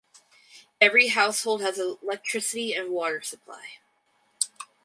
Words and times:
Every 0.81 1.09
household 1.09 1.61
has 1.61 1.77
electricity 1.77 2.73
and 2.73 2.89
water 2.89 3.21
supply. 3.21 3.75